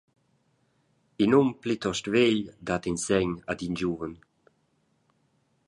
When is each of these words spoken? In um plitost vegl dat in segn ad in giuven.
In 1.23 1.31
um 1.39 1.49
plitost 1.61 2.05
vegl 2.13 2.41
dat 2.67 2.87
in 2.91 2.99
segn 3.05 3.33
ad 3.51 3.59
in 3.67 3.75
giuven. 3.79 4.13